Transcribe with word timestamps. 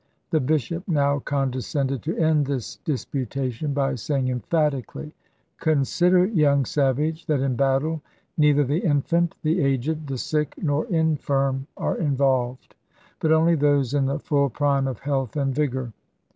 The 0.31 0.39
bishop 0.39 0.87
now 0.87 1.19
condescended 1.19 2.01
to 2.01 2.17
end 2.17 2.47
this 2.47 2.77
disputation 2.77 3.71
by 3.71 3.93
saying 3.93 4.29
emphatically, 4.29 5.13
"Consider, 5.59 6.25
young 6.25 6.65
savage, 6.65 7.27
that 7.27 7.39
in 7.39 7.55
battle 7.55 8.01
neither 8.35 8.63
the 8.63 8.79
infant, 8.79 9.35
the 9.43 9.61
aged, 9.61 10.07
the 10.07 10.17
sick, 10.17 10.55
nor 10.59 10.87
infirm 10.87 11.67
are 11.77 11.97
involved, 11.97 12.73
but 13.19 13.31
only 13.31 13.53
those 13.53 13.93
in 13.93 14.07
the 14.07 14.17
full 14.17 14.49
prime 14.49 14.87
of 14.87 14.97
health 15.01 15.35
and 15.35 15.53
vigour." 15.53 15.93